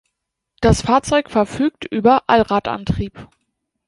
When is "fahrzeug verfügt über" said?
0.81-2.23